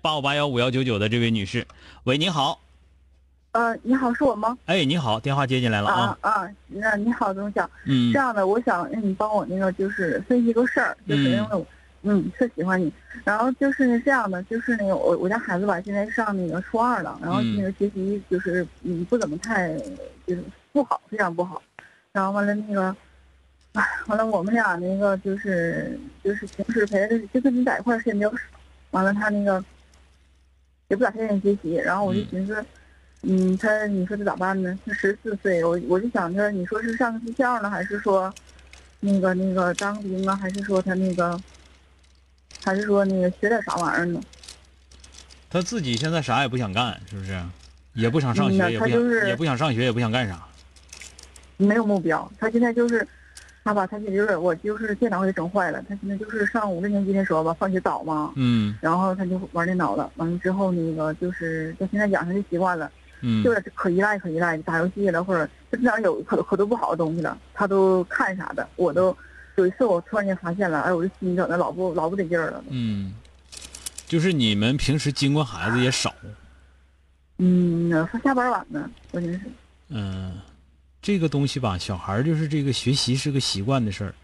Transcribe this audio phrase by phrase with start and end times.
[0.00, 1.66] 八五八幺五幺九九的这位女士，
[2.04, 2.60] 喂，你好。
[3.52, 4.56] 呃，你好，是我吗？
[4.66, 6.18] 哎，你好，电话接进来了啊。
[6.20, 7.68] 啊啊，那你好，钟晓。
[7.84, 8.12] 嗯。
[8.12, 11.66] 这样的，我想让你帮我那个，就是分析个事儿，就是因为我，
[12.02, 12.92] 嗯，特喜欢你。
[13.24, 19.76] 然后就是这样的，就是那个我我家孩子吧，现在上那个初二了，然后那个学习就是嗯不怎么太
[20.26, 21.60] 就是不好，非常不好。
[22.12, 22.94] 然后完了那个，
[23.72, 28.42] 哎，完了我们俩那个就是就是平时陪着就跟你在一块儿时间比较少。
[28.90, 29.64] 完了他那个。
[30.88, 32.64] 也不咋太愿意学习，然后我就寻思，
[33.22, 34.78] 嗯，他你说他咋办呢？
[34.86, 38.32] 他十四岁，我我就想着，你说是上个技校呢，还是说，
[39.00, 41.38] 那个那个当兵啊，还是说他那个，
[42.64, 44.20] 还是说那个学点啥玩意儿呢？
[45.50, 47.38] 他自己现在啥也不想干，是不是？
[47.92, 50.42] 也不想上学，也不想也不想上学，也不想干啥。
[51.58, 53.06] 没有目标，他现在就是。
[53.68, 55.84] 他吧，他就是我，就是电脑给整坏了。
[55.86, 60.10] 他现在就是上五六年级的时候吧，放学早嘛，嗯，然后他就玩电脑了。
[60.16, 68.66] 完了之后，那个就是到现在养成这习惯了，嗯，就是可依赖可依赖，打游戏了或者他经常有可可多不好的东西了，他都看啥的。
[68.76, 69.14] 我都
[69.56, 72.64] 有一次我突然间发现了，哎，我这心整的老不老不得劲儿了。
[72.70, 73.12] 嗯，
[74.06, 76.14] 就是你们平时经过孩子也少。
[77.36, 79.40] 嗯，他下班晚呢，关键是。
[79.90, 80.32] 嗯。
[81.00, 84.14] 这个东西吧，小孩就是这个学习是个习惯的事儿。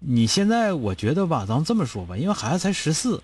[0.00, 3.22] 你现在我觉得吧，咱这么说吧，因为孩子才十四，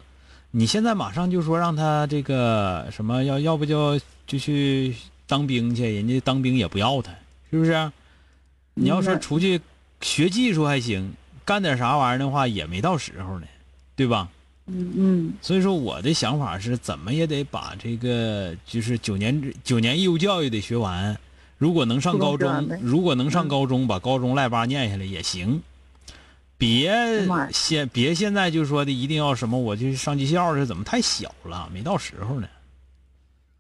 [0.50, 4.94] 你现在马上就说让他这个什么要要不就就去
[5.27, 7.12] 当兵去，人家当兵也不要他，
[7.50, 7.93] 是不是？
[8.75, 9.61] 你要说出去
[10.00, 13.47] 学技术还行，干点啥玩意儿的话也没到时候呢，
[13.94, 14.28] 对吧？
[14.66, 15.32] 嗯嗯。
[15.43, 21.16] 所以说我的想法是怎么也得把这个就是九年九年义务教育得学完。
[21.59, 25.63] 如果能上高中，如果能上高中，把高中赖巴念下来也行。
[26.57, 32.49] 别现别现在就说的一定要什么，我就上技校是怎么太小了，没到时候呢。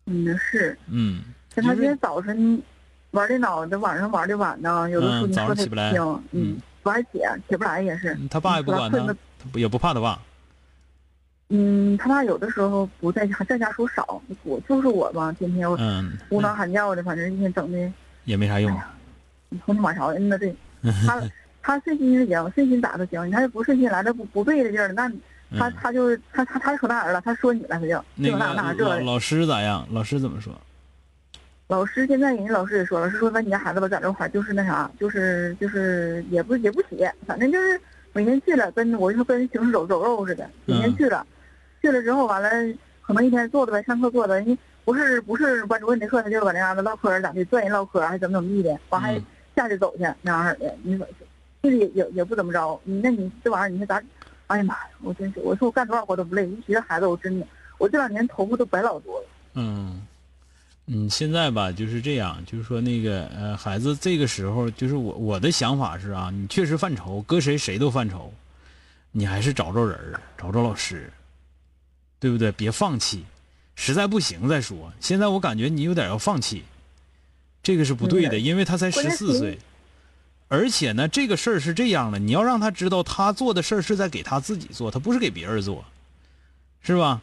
[0.06, 0.78] 嗯，是。
[0.88, 1.22] 嗯。
[1.54, 2.60] 像他今天早晨
[3.10, 8.18] 玩电脑，这晚上玩的晚呢，有的时候你说他不听，嗯，不爱起，起不来也是。
[8.30, 9.14] 他爸也不管他，
[9.54, 10.18] 也不怕他爸。
[11.56, 14.20] 嗯，他爸有的时候不在家，在家说少。
[14.42, 15.70] 我就是我吧，天天
[16.28, 17.92] 呼囔喊叫的，反正一天整的
[18.24, 18.76] 也没啥用。
[19.50, 20.52] 你说你马勺嗯呐，对，
[21.06, 21.22] 他
[21.62, 23.24] 他顺心就行，顺心咋都行。
[23.28, 25.08] 你看不顺心来了不不背的劲儿，那
[25.56, 28.98] 他他就他他他就说那儿了，他说你了，他就那那那这。
[29.00, 29.86] 老师咋样？
[29.92, 30.52] 老师怎么说？
[31.68, 37.80] 老师现在人家老师也说了，是说那你家孩子吧，在这块儿就是那啥，就是就是也不也不写，反正就是
[38.12, 41.24] 每天去了，跟我就跟行尸走走肉似的，每天去了。
[41.84, 42.48] 去了之后，完了
[43.02, 49.20] 可能一天坐着呗，上课坐着，人不是不是班主任的课，他就搁那嘎达唠嗑，咋的拽人唠嗑，还怎么怎么地的，完还
[49.54, 50.74] 下去走去那样式的。
[50.82, 51.06] 你说
[51.62, 54.02] 这也也也不怎么着，你那你这玩意儿，你说咋？
[54.46, 57.46] 哎呀妈呀，我真是，我说我干多少活都不累，一提这孩子，我真的，
[57.76, 59.26] 我这两年头发都白老多了。
[59.54, 60.02] 嗯，
[60.86, 68.32] 嗯，现在吧就是这样，就是说那个呃，孩子这个时候，就是我我的想法是啊，你确实犯愁，搁谁谁都犯愁，
[69.12, 69.98] 你还是找着人
[70.38, 71.10] 找着老师。
[72.24, 72.50] 对不对？
[72.52, 73.22] 别放弃，
[73.74, 74.90] 实在不行再说。
[74.98, 76.64] 现在我感觉你有点要放弃，
[77.62, 79.58] 这个是不对的，因为他才十四岁，
[80.48, 85.84] 而且呢，这个事儿是这样的，你要让他知道，他做的事儿是在给他自己做，他不是给别人做，
[86.80, 87.20] 是吧？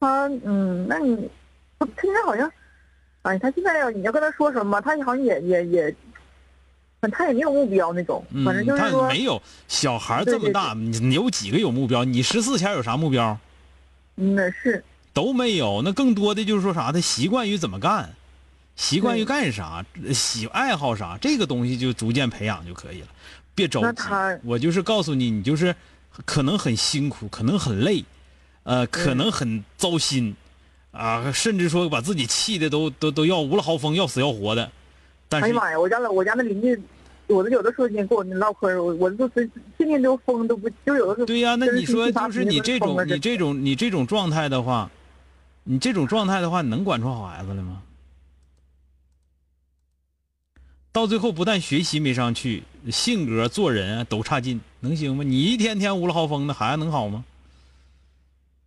[0.00, 1.30] 他嗯，那你
[1.78, 2.50] 他现在好像，
[3.22, 5.96] 哎，他现在要你要跟他说什么，他好像也也也。
[7.08, 12.04] 他也没有目标那种，反正就是说没有小孩这么大，你你有几个有目标？
[12.04, 13.38] 你十四前有啥目标？
[14.16, 15.80] 那，是都没有。
[15.82, 16.92] 那更多的就是说啥？
[16.92, 18.14] 他习惯于怎么干，
[18.76, 19.82] 习惯于干啥，
[20.12, 23.06] 喜爱好啥，这个东西就逐渐培养就可以了。
[23.54, 24.02] 别着急，
[24.44, 25.74] 我就是告诉你，你就是
[26.26, 28.04] 可能很辛苦，可能很累，
[28.64, 30.36] 呃，可能很糟心，
[30.90, 34.70] 啊，甚至说把自己气的都都都要无了豪风，要死要活的。
[35.30, 35.78] 但是哎呀妈呀！
[35.78, 36.78] 我家老我家那邻居，
[37.28, 39.48] 我都有的时候你跟我唠嗑，我我都是
[39.78, 41.26] 天天都疯都不，就有的时候。
[41.26, 44.90] 对呀、那你说就是你这种你这种你这种状态的话，
[45.62, 47.80] 你这种状态的话，你能管出好孩子来吗？
[50.92, 55.22] 到最后不但学习没上去，性格做人啊都差劲，能行吗？
[55.22, 57.24] 你一天天无了豪风的，孩子能好吗？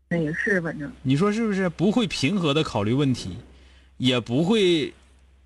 [0.08, 1.68] 那也是，反正你说是不是？
[1.68, 3.36] 不会平和的考虑问题，
[3.98, 4.94] 也不会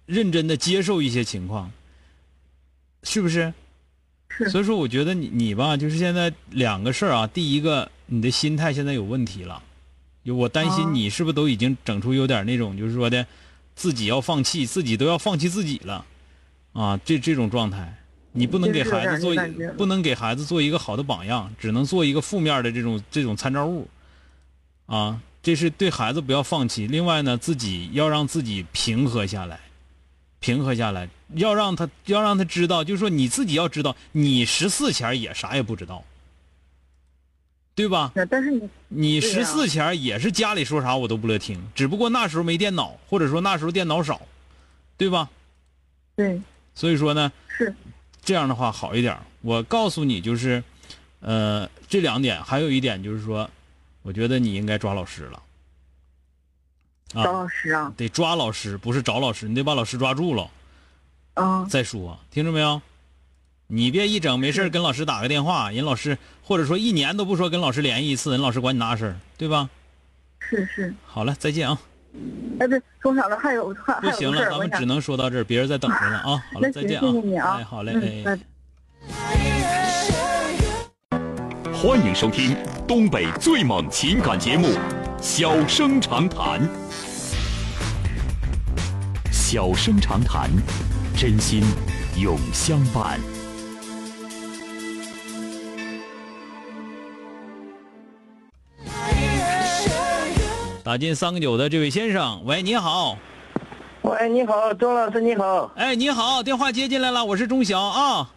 [0.08, 1.72] 认真的接受一些情况，
[3.04, 3.54] 是不是？
[4.30, 4.50] 是。
[4.50, 7.28] 所以说，我觉得你你吧，就是现在两个事儿啊。
[7.28, 9.62] 第一个，你的心态现在有问题了，
[10.24, 10.76] 有我担啊。
[10.76, 13.28] 心你是不是都已经整出有点那种，就是说的，
[13.76, 16.06] 自己要放弃，自己都要放弃自己了，
[16.74, 17.98] 啊，这这种状态，
[18.32, 19.36] 你不能给孩子做
[19.78, 23.88] 不能给孩子做一个好的榜样，只能做一个负面的这种这种参照物，
[24.86, 26.88] 啊，这是对孩子不要放弃。
[26.88, 29.60] 另外呢，自己要让自己平和下来，
[30.40, 36.04] 平和下来，要让他要让他知道，就是说你自己要知道，你十四前也啥也不知道，
[37.76, 38.12] 对吧？
[38.16, 44.22] 那但是你你十四前也是家里说啥我都不乐听，只不过那时候没电脑，或者说那时候电脑少，
[44.96, 45.30] 对吧？
[46.16, 46.42] 对
[46.74, 47.76] 所以说呢，是
[48.24, 49.18] 这样的话好一点。
[49.42, 50.64] 我告诉你，就是，
[51.20, 53.50] 呃，这两点，还有一点就是说，
[54.02, 55.42] 我觉得你应该抓老师了。
[57.08, 60.50] 找啊，老师啊，得抓老师，不是找老师，你得把老师抓住了
[61.36, 62.82] 嗯，再说，听着没有？
[63.68, 69.70] 你别一整没事跟老师打个电话，人老师或者说一年都不说跟老师联系一次，人老师管你那事儿，对吧？
[70.40, 71.78] 是是，好了，再见啊！
[72.60, 73.68] 哎对，钟嫂子还有
[74.02, 76.44] 不行了，咱们只能说到这儿，别人在等着呢啊！
[76.54, 77.94] 好了，再见谢谢你啊，哎，好嘞，
[78.26, 78.40] 嗯，哎。
[81.74, 82.56] 欢迎收听
[82.88, 84.68] 东北最猛情感节目
[85.22, 86.62] 《小生长谈》。
[89.32, 90.50] 小生长谈，
[91.16, 91.64] 真心
[92.18, 93.20] 永相伴。
[100.84, 103.18] 打进三个九的这位先生，喂，你好，
[104.04, 105.72] 喂，你好，钟老师，你好。
[105.76, 108.30] 哎，你好，电话接进来了，我是钟晓啊。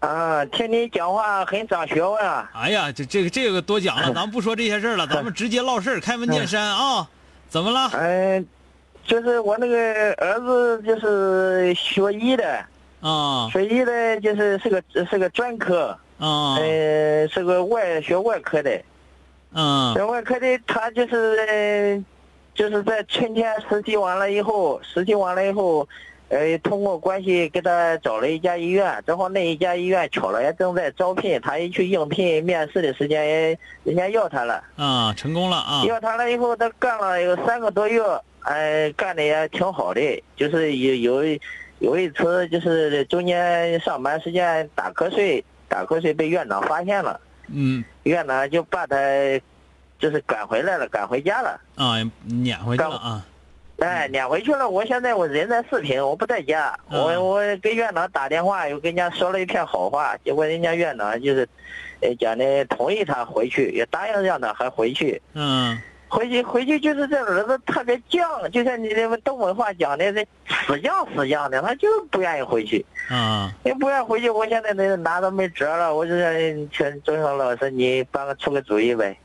[0.00, 2.50] 啊，听你讲话很长学问啊。
[2.54, 7.08] 哎呀，这这个这个多讲了， 咱们不说这些事儿了，咱们直接唠事儿，开门见山啊。
[7.48, 7.90] 怎么了？
[7.92, 8.46] 嗯、
[9.04, 9.76] 就是我那个
[10.14, 12.64] 儿子就是学医的，
[13.00, 15.88] 啊学医的就是是个是个专科，
[16.18, 18.80] 啊呃，是个外学外科的，
[19.52, 22.04] 嗯学外科的他就是呃
[22.54, 25.86] 就是在春天实习完了以后，实习完了以后。
[26.30, 34.62] 呃，通过关系给他找了一家医院，正好那一家医院巧了也正在招聘，他一去应聘面试的时间，人家要他了。
[34.76, 38.00] 啊，成功了啊要他了以后，他干了有三个多月，
[38.42, 40.00] 哎，干的也挺好的。
[40.36, 41.38] 就是有有
[41.80, 48.96] 有一次，就是中间上班时间打瞌睡，打瞌睡被院长发现了，嗯院长就把他
[49.98, 53.26] 就是赶回来了，赶回家了，啊，撵回去了啊
[53.80, 54.68] 哎，撵回去了。
[54.68, 61.48] 我现在我人在四平，我不在家，嗯我我给院长打电话，又跟人家说了一片好话，结果人家院长就是，
[62.00, 65.20] 呃，讲的同意他回去，也答应让他还回去。
[65.34, 65.80] 嗯
[66.12, 72.84] 回去回去就是这儿子特别犟，就像你那个东北话讲的，这死犟死犟的，他就是不愿意回去。
[73.10, 76.32] 嗯你不愿意回去，我现在那拿都没辙了，我就想
[76.70, 79.16] 请钟晓老师你帮个出个主意呗。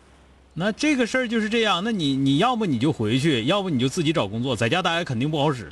[0.57, 5.69] 那这个事儿就是这样，那你你要不你就回去，要不你就自己找工作，在家待着肯定不好使，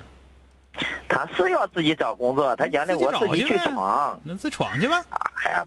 [1.08, 4.20] 他是要自己找工作，他讲的我自己去闯。
[4.26, 5.02] 那自闯去吧。
[5.46, 5.66] 哎呀，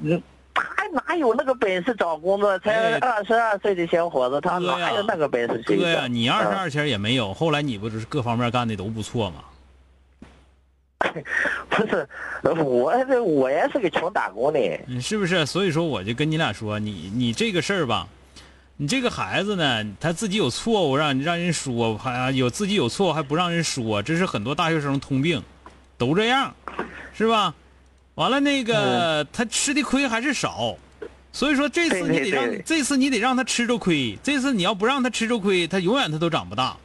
[0.00, 0.20] 嗯，
[0.52, 2.58] 他哪有那个本事找工作？
[2.58, 5.82] 才哎二十二岁的小伙子，他哪有那个本事去找？
[5.82, 9.36] 哥呀，你二十嗯二前也没有，后来你不是各方面干的都不错吗？
[11.68, 12.08] 不是，
[12.62, 14.58] 我这我也是个穷打工的。
[14.86, 15.44] 嗯，是不是？
[15.46, 18.08] 所以说我就跟你俩说，你你这个事儿吧，
[18.76, 25.42] 你这个孩子呢，他自己有错误，让让人说，还有自己有错误还不让人说，这是很多大学生通病，
[25.98, 26.54] 都这样，
[27.14, 27.54] 是吧？
[28.14, 30.76] 完了那个、他吃的亏还是少，
[31.32, 36.76] 所以说这次你得让这次你得让他吃着亏，这次你要不让他吃着亏，他永远他都长不大。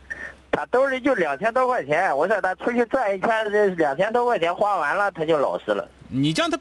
[0.57, 5.87] 他兜里就两千多块钱，我说他出去转一圈，这两千多块钱花完了，他就老实了。
[6.09, 6.57] 你叫他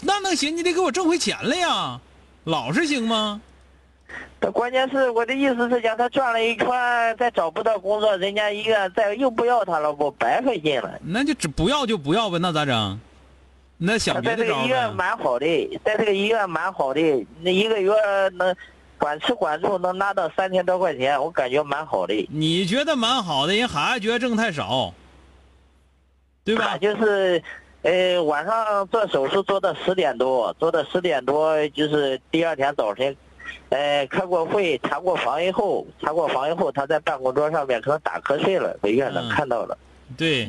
[0.00, 0.56] 那能行？
[0.56, 2.00] 你得给我挣回钱来呀，
[2.42, 3.40] 老实行吗？
[4.40, 6.66] 他关键是我的意思是讲，他转了一圈，
[7.16, 10.98] 再找不到工作，人家医院再又不要他了，我白费劲了。
[11.04, 13.00] 那就只不要就不要呗，那咋整？
[13.78, 14.66] 那想他在这个别的招儿呗。
[14.66, 17.00] 医院蛮好的，在这个医院蛮好的，
[17.42, 17.92] 那一个月
[18.32, 18.56] 能
[18.98, 22.28] 管吃管住能拿到三千多块钱，我感觉蛮好的。
[22.30, 24.92] 你觉得蛮好的，人孩子觉得挣太少，
[26.44, 26.78] 对吧？
[26.78, 27.42] 就是，
[27.82, 33.14] 呃，晚上做手术做到十点多，做到十点多，就是第二天早晨，
[33.68, 39.76] 呃，开过会，查过房以后，查过房以后，他在办公桌上面可能打瞌睡了，被院长嗯看到了。
[40.16, 40.48] 对，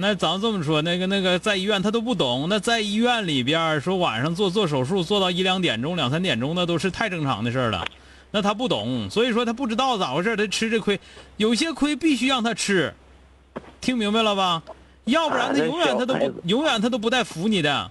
[0.00, 7.84] 那咱这么说，那个那个在医院他都不懂，那在医院里边说晚上做做手术做到一两点钟、两三点钟，那都是太正常的事儿了。
[8.30, 11.00] 那他不懂，所以说他不知道咋回事他吃这亏，
[11.36, 12.94] 有些亏必须让他吃，
[13.80, 14.62] 听明白了吧？
[15.04, 17.90] 要不然他啊永远他都不永远他都不带服你的。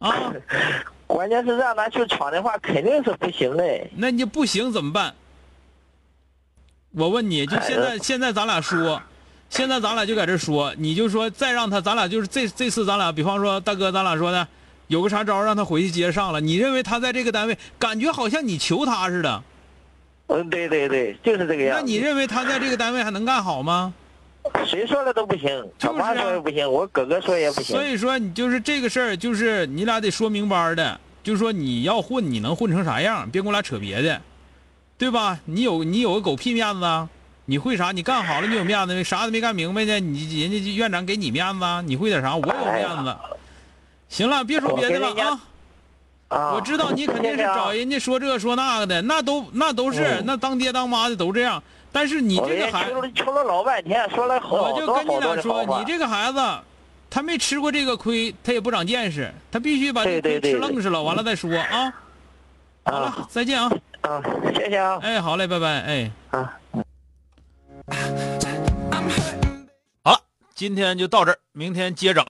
[0.00, 0.34] 啊，
[1.06, 3.64] 关键是让他去闯的话，肯定是不行的。
[3.96, 5.14] 那你不行怎么办？
[6.90, 9.00] 我问你，就现在现在咱俩说，
[9.54, 14.48] 现在咱俩就在这说，你就说再让他，咱俩就是这这次咱俩，比方说大哥，咱俩说的，
[14.88, 16.40] 有个啥招让他回去接着上了。
[16.40, 19.44] 你认为他在这个单位，感觉好像你求他似的，
[20.26, 21.78] 嗯，对对对，就是这个样。
[21.78, 23.94] 那你认为他在这个单位还能干好吗？
[24.66, 27.84] 谁说了都不行，就是啊他妈说也不行，我哥哥说也不行所。
[27.84, 33.30] 以说你就是这个事儿，就是你俩得说明白的，就是说你要混，你能混成啥样？
[33.30, 34.20] 别跟我俩扯别的，
[34.98, 35.38] 对吧？
[35.44, 37.08] 你有你有个狗屁面子啊！
[37.46, 37.92] 你会啥？
[37.92, 40.00] 你干好了你有面子，啥都没干明白呢？
[40.00, 41.82] 你人家院长给你面子啊？
[41.84, 42.34] 你会点啥？
[42.36, 43.16] 我有面子。
[44.08, 45.40] 行了，别说别的了啊！
[46.28, 51.62] 啊，我知道你肯定是找人家说这说那个的，那都那都是嗯那当爹当妈的都这样。
[51.92, 55.84] 但是你这个孩求了求了老半天，说了好我就跟你俩说，你。
[55.84, 56.40] 这个孩子，
[57.10, 61.92] 他没吃过这个亏，他也不长见识，他必须把这亏吃愣实了，完了再说啊。
[62.84, 63.70] 好了啊，再见啊！
[64.00, 64.22] 啊，
[64.54, 66.10] 谢谢啊哎，好嘞，拜拜，哎。
[66.30, 66.52] 啊。
[70.02, 70.20] 好了，
[70.54, 72.22] 今天就到这儿，明天接着。